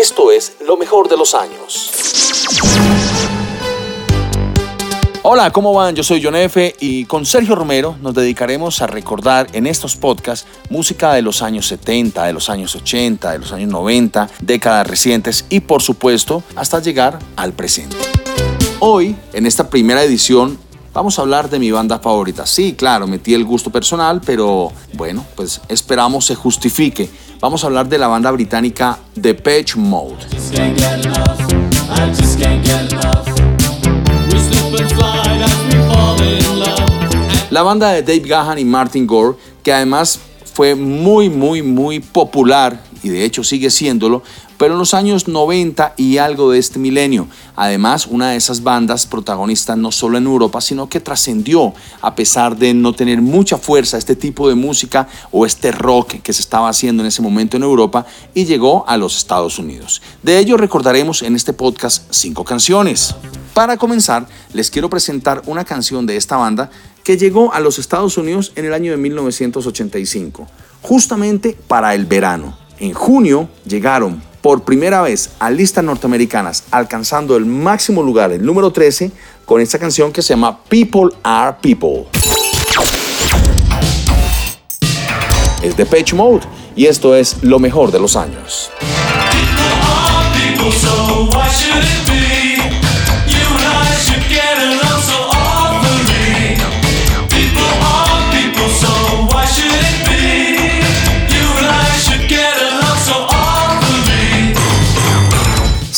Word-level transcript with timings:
Esto 0.00 0.32
es 0.32 0.56
lo 0.66 0.78
mejor 0.78 1.10
de 1.10 1.16
los 1.18 1.34
años. 1.34 1.90
Hola, 5.20 5.50
¿cómo 5.50 5.74
van? 5.74 5.94
Yo 5.94 6.02
soy 6.02 6.22
John 6.24 6.36
F. 6.36 6.74
y 6.80 7.04
con 7.04 7.26
Sergio 7.26 7.54
Romero 7.54 7.96
nos 8.00 8.14
dedicaremos 8.14 8.80
a 8.80 8.86
recordar 8.86 9.48
en 9.52 9.66
estos 9.66 9.96
podcasts 9.96 10.46
música 10.70 11.12
de 11.12 11.20
los 11.20 11.42
años 11.42 11.66
70, 11.66 12.24
de 12.24 12.32
los 12.32 12.48
años 12.48 12.74
80, 12.74 13.32
de 13.32 13.38
los 13.40 13.52
años 13.52 13.68
90, 13.68 14.30
décadas 14.40 14.86
recientes 14.86 15.44
y 15.50 15.60
por 15.60 15.82
supuesto 15.82 16.42
hasta 16.56 16.80
llegar 16.80 17.18
al 17.36 17.52
presente. 17.52 17.98
Hoy, 18.78 19.14
en 19.34 19.44
esta 19.44 19.68
primera 19.68 20.02
edición, 20.02 20.58
vamos 20.94 21.18
a 21.18 21.22
hablar 21.22 21.50
de 21.50 21.58
mi 21.58 21.70
banda 21.70 21.98
favorita. 21.98 22.46
Sí, 22.46 22.72
claro, 22.72 23.06
metí 23.06 23.34
el 23.34 23.44
gusto 23.44 23.68
personal, 23.68 24.22
pero 24.24 24.72
bueno, 24.94 25.26
pues 25.36 25.60
esperamos 25.68 26.24
se 26.24 26.34
justifique. 26.34 27.10
Vamos 27.40 27.64
a 27.64 27.68
hablar 27.68 27.88
de 27.88 27.96
la 27.96 28.06
banda 28.06 28.30
británica 28.32 28.98
Depeche 29.14 29.78
Mode. 29.78 30.26
La 37.48 37.62
banda 37.62 37.92
de 37.92 38.02
Dave 38.02 38.28
Gahan 38.28 38.58
y 38.58 38.64
Martin 38.66 39.06
Gore, 39.06 39.38
que 39.62 39.72
además 39.72 40.20
fue 40.52 40.74
muy, 40.74 41.30
muy, 41.30 41.62
muy 41.62 42.00
popular 42.00 42.78
y 43.02 43.08
de 43.08 43.24
hecho 43.24 43.42
sigue 43.42 43.70
siéndolo, 43.70 44.22
pero 44.60 44.74
en 44.74 44.78
los 44.78 44.92
años 44.92 45.26
90 45.26 45.94
y 45.96 46.18
algo 46.18 46.50
de 46.50 46.58
este 46.58 46.78
milenio. 46.78 47.26
Además, 47.56 48.06
una 48.06 48.32
de 48.32 48.36
esas 48.36 48.62
bandas 48.62 49.06
protagonistas 49.06 49.78
no 49.78 49.90
solo 49.90 50.18
en 50.18 50.26
Europa, 50.26 50.60
sino 50.60 50.86
que 50.86 51.00
trascendió 51.00 51.72
a 52.02 52.14
pesar 52.14 52.58
de 52.58 52.74
no 52.74 52.92
tener 52.92 53.22
mucha 53.22 53.56
fuerza 53.56 53.96
este 53.96 54.16
tipo 54.16 54.50
de 54.50 54.56
música 54.56 55.08
o 55.32 55.46
este 55.46 55.72
rock 55.72 56.20
que 56.20 56.34
se 56.34 56.42
estaba 56.42 56.68
haciendo 56.68 57.02
en 57.02 57.06
ese 57.06 57.22
momento 57.22 57.56
en 57.56 57.62
Europa 57.62 58.04
y 58.34 58.44
llegó 58.44 58.84
a 58.86 58.98
los 58.98 59.16
Estados 59.16 59.58
Unidos. 59.58 60.02
De 60.22 60.38
ello 60.38 60.58
recordaremos 60.58 61.22
en 61.22 61.36
este 61.36 61.54
podcast 61.54 62.08
cinco 62.10 62.44
canciones. 62.44 63.14
Para 63.54 63.78
comenzar, 63.78 64.28
les 64.52 64.70
quiero 64.70 64.90
presentar 64.90 65.40
una 65.46 65.64
canción 65.64 66.04
de 66.04 66.18
esta 66.18 66.36
banda 66.36 66.70
que 67.02 67.16
llegó 67.16 67.54
a 67.54 67.60
los 67.60 67.78
Estados 67.78 68.18
Unidos 68.18 68.52
en 68.56 68.66
el 68.66 68.74
año 68.74 68.90
de 68.90 68.98
1985, 68.98 70.46
justamente 70.82 71.56
para 71.66 71.94
el 71.94 72.04
verano. 72.04 72.58
En 72.78 72.92
junio 72.92 73.48
llegaron 73.66 74.28
por 74.40 74.62
primera 74.62 75.02
vez 75.02 75.30
a 75.38 75.50
listas 75.50 75.84
norteamericanas, 75.84 76.64
alcanzando 76.70 77.36
el 77.36 77.44
máximo 77.46 78.02
lugar, 78.02 78.32
el 78.32 78.44
número 78.44 78.70
13, 78.70 79.10
con 79.44 79.60
esta 79.60 79.78
canción 79.78 80.12
que 80.12 80.22
se 80.22 80.30
llama 80.30 80.62
People 80.64 81.10
Are 81.22 81.56
People. 81.60 82.06
Es 85.62 85.76
de 85.76 85.84
Page 85.84 86.14
Mode 86.14 86.46
y 86.74 86.86
esto 86.86 87.14
es 87.14 87.42
lo 87.42 87.58
mejor 87.58 87.92
de 87.92 88.00
los 88.00 88.16
años. 88.16 88.70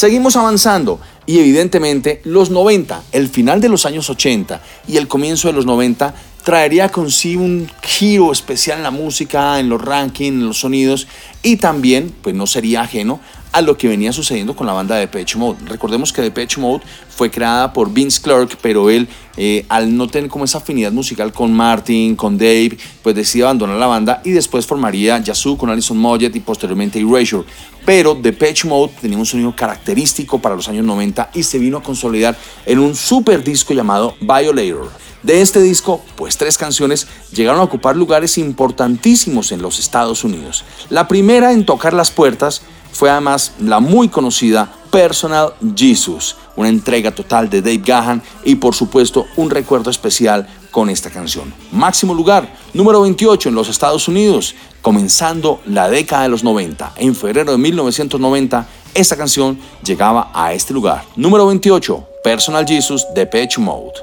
Seguimos 0.03 0.35
avanzando. 0.35 0.99
Y 1.27 1.39
evidentemente 1.39 2.23
los 2.25 2.51
90, 2.51 3.05
el 3.13 3.29
final 3.29 3.61
de 3.61 3.69
los 3.69 3.87
años 3.87 4.11
80 4.11 4.61
y 4.89 4.97
el 4.97 5.07
comienzo 5.07 5.47
de 5.47 5.55
los 5.55 5.65
90 5.65 6.13
traería 6.43 6.89
consigo 6.89 7.45
un 7.45 7.71
giro 7.83 8.33
especial 8.33 8.79
en 8.79 8.83
la 8.83 8.91
música, 8.91 9.61
en 9.61 9.69
los 9.69 9.81
rankings, 9.81 10.41
en 10.41 10.45
los 10.45 10.59
sonidos 10.59 11.07
y 11.45 11.59
también, 11.59 12.13
pues 12.21 12.35
no 12.35 12.49
sería 12.49 12.81
ajeno 12.81 13.21
a 13.53 13.61
lo 13.61 13.77
que 13.77 13.89
venía 13.89 14.13
sucediendo 14.13 14.57
con 14.57 14.67
la 14.67 14.73
banda 14.73 14.95
de 14.95 15.03
Depeche 15.03 15.39
Mode. 15.39 15.59
Recordemos 15.67 16.13
que 16.13 16.23
Depeche 16.23 16.61
Mode 16.61 16.83
fue 17.09 17.31
creada 17.31 17.73
por 17.73 17.93
Vince 17.93 18.21
Clark, 18.21 18.59
pero 18.63 18.89
él, 18.89 19.07
eh, 19.37 19.67
al 19.69 19.95
no 19.95 20.09
tener 20.09 20.31
como 20.31 20.45
esa 20.45 20.59
afinidad 20.59 20.91
musical 20.91 21.33
con 21.33 21.53
Martin, 21.53 22.17
con 22.17 22.39
Dave, 22.39 22.79
pues 23.03 23.15
decide 23.15 23.45
abandonar 23.45 23.77
la 23.77 23.87
banda 23.87 24.23
y 24.25 24.31
después 24.31 24.67
formaría 24.67 25.19
Yazoo 25.19 25.59
con 25.59 25.71
Alison 25.71 25.99
Moyet 25.99 26.35
y 26.35 26.41
posteriormente 26.41 26.99
Erasure. 26.99 27.47
Pero 27.85 28.15
Depeche 28.15 28.67
Mode 28.67 28.93
tenía 29.01 29.19
un 29.19 29.27
sonido 29.27 29.55
característico 29.55 30.39
para 30.39 30.57
los 30.57 30.69
años 30.69 30.87
90 30.87 31.31
y 31.35 31.43
se 31.43 31.59
vino 31.59 31.77
a 31.79 31.83
consolidar 31.83 32.37
en 32.65 32.79
un 32.79 32.95
super 32.95 33.45
disco 33.45 33.75
llamado 33.75 34.17
Violator. 34.21 34.91
De 35.23 35.41
este 35.41 35.61
disco, 35.61 36.03
pues 36.17 36.37
tres 36.37 36.59
canciones 36.59 37.07
llegaron 37.33 37.61
a 37.61 37.65
ocupar 37.65 37.97
lugares 37.97 38.39
importantísimos 38.39 39.53
en 39.53 39.63
los 39.63 39.79
Estados 39.79 40.25
Unidos. 40.25 40.65
La 40.91 41.07
primera 41.07 41.53
en 41.53 41.65
tocar 41.65 41.95
las 41.95 42.11
puertas 42.11 42.63
fue 42.93 43.11
además 43.11 43.53
la 43.59 43.81
muy 43.81 44.09
conocida 44.09 44.73
Personal 44.91 45.55
Jesus, 45.75 46.37
una 46.55 46.69
entrega 46.69 47.11
total 47.13 47.49
de 47.49 47.63
Dave 47.63 47.81
Gahan 47.83 48.23
y 48.45 48.57
por 48.57 48.75
supuesto 48.75 49.25
un 49.37 49.49
recuerdo 49.49 49.91
especial 49.91 50.47
con 50.71 50.91
esta 50.91 51.09
canción. 51.09 51.53
Máximo 51.73 52.13
lugar, 52.13 52.53
número 52.75 53.01
28 53.01 53.49
en 53.49 53.55
los 53.55 53.69
Estados 53.69 54.07
Unidos, 54.09 54.55
comenzando 54.83 55.61
la 55.65 55.89
década 55.89 56.25
de 56.25 56.29
los 56.29 56.45
90. 56.45 56.93
En 56.97 57.15
febrero 57.15 57.53
de 57.53 57.59
1990, 57.59 58.67
esta 58.95 59.17
canción 59.17 59.59
llegaba 59.83 60.31
a 60.35 60.53
este 60.53 60.75
lugar. 60.75 61.05
Número 61.17 61.47
28, 61.47 62.09
Personal 62.23 62.67
Jesus 62.67 63.07
de 63.15 63.27
Pitch 63.27 63.57
Mode. 63.59 63.95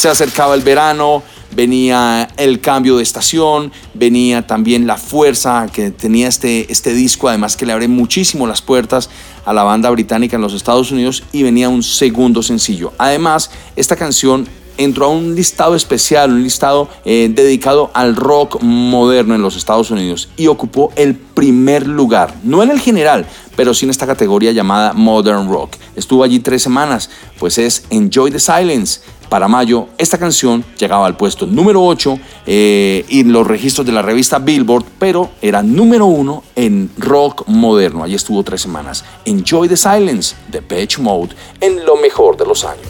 Se 0.00 0.08
acercaba 0.08 0.54
el 0.54 0.62
verano, 0.62 1.22
venía 1.54 2.26
el 2.38 2.62
cambio 2.62 2.96
de 2.96 3.02
estación, 3.02 3.70
venía 3.92 4.46
también 4.46 4.86
la 4.86 4.96
fuerza 4.96 5.66
que 5.70 5.90
tenía 5.90 6.26
este, 6.26 6.72
este 6.72 6.94
disco, 6.94 7.28
además 7.28 7.54
que 7.54 7.66
le 7.66 7.74
abre 7.74 7.86
muchísimo 7.86 8.46
las 8.46 8.62
puertas 8.62 9.10
a 9.44 9.52
la 9.52 9.62
banda 9.62 9.90
británica 9.90 10.36
en 10.36 10.42
los 10.42 10.54
Estados 10.54 10.90
Unidos 10.90 11.22
y 11.32 11.42
venía 11.42 11.68
un 11.68 11.82
segundo 11.82 12.42
sencillo. 12.42 12.94
Además, 12.96 13.50
esta 13.76 13.94
canción 13.94 14.48
entró 14.78 15.04
a 15.04 15.08
un 15.10 15.34
listado 15.34 15.74
especial, 15.74 16.32
un 16.32 16.44
listado 16.44 16.88
eh, 17.04 17.30
dedicado 17.30 17.90
al 17.92 18.16
rock 18.16 18.62
moderno 18.62 19.34
en 19.34 19.42
los 19.42 19.54
Estados 19.54 19.90
Unidos 19.90 20.30
y 20.38 20.46
ocupó 20.46 20.94
el 20.96 21.14
primer 21.14 21.86
lugar, 21.86 22.34
no 22.42 22.62
en 22.62 22.70
el 22.70 22.80
general, 22.80 23.26
pero 23.54 23.74
sí 23.74 23.84
en 23.84 23.90
esta 23.90 24.06
categoría 24.06 24.52
llamada 24.52 24.94
Modern 24.94 25.50
Rock. 25.50 25.76
Estuvo 25.94 26.24
allí 26.24 26.40
tres 26.40 26.62
semanas, 26.62 27.10
pues 27.38 27.58
es 27.58 27.84
Enjoy 27.90 28.30
the 28.30 28.40
Silence 28.40 29.00
para 29.30 29.48
mayo, 29.48 29.86
esta 29.96 30.18
canción 30.18 30.64
llegaba 30.76 31.06
al 31.06 31.16
puesto 31.16 31.46
número 31.46 31.82
8 31.82 32.18
eh, 32.46 33.06
en 33.08 33.32
los 33.32 33.46
registros 33.46 33.86
de 33.86 33.92
la 33.92 34.02
revista 34.02 34.38
Billboard, 34.38 34.84
pero 34.98 35.30
era 35.40 35.62
número 35.62 36.06
1 36.06 36.42
en 36.56 36.90
rock 36.98 37.44
moderno. 37.46 38.02
Allí 38.02 38.16
estuvo 38.16 38.42
tres 38.42 38.60
semanas. 38.60 39.04
Enjoy 39.24 39.68
the 39.68 39.76
Silence 39.76 40.34
de 40.48 40.60
Pitch 40.60 40.98
Mode 40.98 41.30
en 41.60 41.86
lo 41.86 41.96
mejor 41.96 42.36
de 42.36 42.44
los 42.44 42.64
años. 42.64 42.86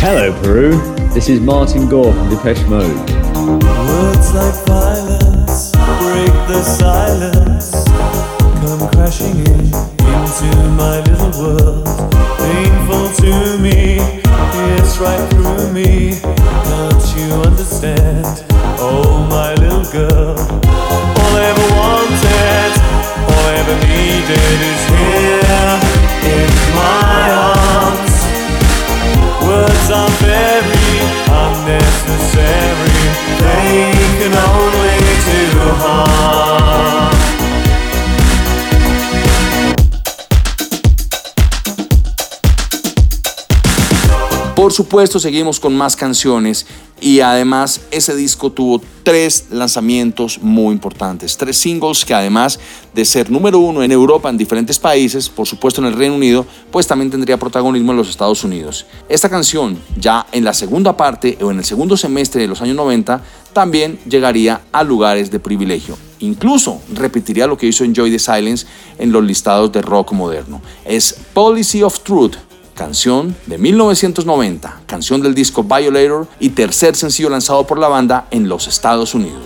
Hello, 0.00 0.32
Peru. 0.42 0.80
This 1.12 1.28
is 1.28 1.40
Martin 1.40 1.88
Gore 1.88 2.12
from 2.12 2.30
Depeche 2.30 2.64
Mode. 2.68 2.86
Words 3.34 4.34
like 4.34 4.54
violence 4.66 5.72
break 5.98 6.32
the 6.46 6.62
silence. 6.62 7.07
dead 24.28 24.60
is 24.60 24.84
here. 24.90 24.97
Por 44.68 44.74
supuesto, 44.74 45.18
seguimos 45.18 45.58
con 45.58 45.74
más 45.74 45.96
canciones 45.96 46.66
y 47.00 47.20
además 47.20 47.80
ese 47.90 48.14
disco 48.14 48.52
tuvo 48.52 48.82
tres 49.02 49.46
lanzamientos 49.50 50.42
muy 50.42 50.74
importantes, 50.74 51.38
tres 51.38 51.56
singles 51.56 52.04
que 52.04 52.12
además 52.12 52.60
de 52.92 53.06
ser 53.06 53.30
número 53.30 53.60
uno 53.60 53.82
en 53.82 53.90
Europa, 53.92 54.28
en 54.28 54.36
diferentes 54.36 54.78
países, 54.78 55.30
por 55.30 55.46
supuesto 55.46 55.80
en 55.80 55.86
el 55.86 55.94
Reino 55.94 56.16
Unido, 56.16 56.44
pues 56.70 56.86
también 56.86 57.10
tendría 57.10 57.38
protagonismo 57.38 57.92
en 57.92 57.96
los 57.96 58.10
Estados 58.10 58.44
Unidos. 58.44 58.84
Esta 59.08 59.30
canción, 59.30 59.78
ya 59.96 60.26
en 60.32 60.44
la 60.44 60.52
segunda 60.52 60.94
parte 60.94 61.38
o 61.40 61.50
en 61.50 61.60
el 61.60 61.64
segundo 61.64 61.96
semestre 61.96 62.42
de 62.42 62.48
los 62.48 62.60
años 62.60 62.76
90, 62.76 63.22
también 63.54 63.98
llegaría 64.06 64.60
a 64.70 64.84
lugares 64.84 65.30
de 65.30 65.40
privilegio. 65.40 65.96
Incluso 66.18 66.82
repetiría 66.92 67.46
lo 67.46 67.56
que 67.56 67.68
hizo 67.68 67.84
Enjoy 67.84 68.10
the 68.10 68.18
Silence 68.18 68.66
en 68.98 69.12
los 69.12 69.24
listados 69.24 69.72
de 69.72 69.80
rock 69.80 70.12
moderno. 70.12 70.60
Es 70.84 71.14
Policy 71.32 71.82
of 71.82 72.00
Truth 72.00 72.47
canción 72.78 73.34
de 73.46 73.58
1990, 73.58 74.82
canción 74.86 75.20
del 75.20 75.34
disco 75.34 75.64
Violator 75.64 76.28
y 76.38 76.50
tercer 76.50 76.94
sencillo 76.94 77.28
lanzado 77.28 77.66
por 77.66 77.76
la 77.76 77.88
banda 77.88 78.28
en 78.30 78.48
los 78.48 78.68
Estados 78.68 79.16
Unidos. 79.16 79.42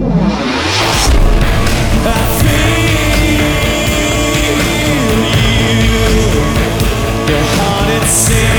Lo 8.00 8.49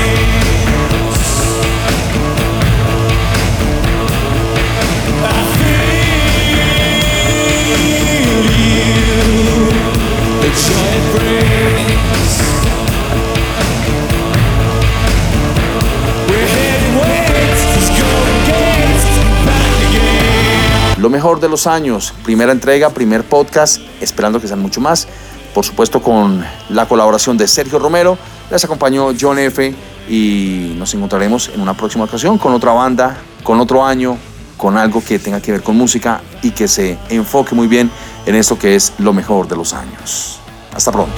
mejor 21.22 21.38
de 21.38 21.48
los 21.48 21.68
años. 21.68 22.12
Primera 22.24 22.50
entrega, 22.50 22.90
primer 22.90 23.22
podcast, 23.22 23.80
esperando 24.00 24.40
que 24.40 24.48
sean 24.48 24.58
mucho 24.58 24.80
más. 24.80 25.06
Por 25.54 25.64
supuesto 25.64 26.02
con 26.02 26.44
la 26.68 26.88
colaboración 26.88 27.38
de 27.38 27.46
Sergio 27.46 27.78
Romero, 27.78 28.18
les 28.50 28.64
acompañó 28.64 29.12
John 29.18 29.38
F. 29.38 29.72
Y 30.08 30.74
nos 30.76 30.92
encontraremos 30.94 31.48
en 31.54 31.60
una 31.60 31.74
próxima 31.74 32.06
ocasión 32.06 32.38
con 32.38 32.52
otra 32.54 32.72
banda, 32.72 33.18
con 33.44 33.60
otro 33.60 33.86
año, 33.86 34.18
con 34.56 34.76
algo 34.76 35.00
que 35.00 35.20
tenga 35.20 35.40
que 35.40 35.52
ver 35.52 35.62
con 35.62 35.76
música 35.76 36.20
y 36.42 36.50
que 36.50 36.66
se 36.66 36.98
enfoque 37.08 37.54
muy 37.54 37.68
bien 37.68 37.88
en 38.26 38.34
esto 38.34 38.58
que 38.58 38.74
es 38.74 38.92
lo 38.98 39.12
mejor 39.12 39.46
de 39.46 39.54
los 39.54 39.74
años. 39.74 40.40
Hasta 40.74 40.90
pronto. 40.90 41.14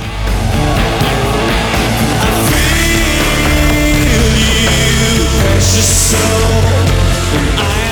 I 7.57 7.84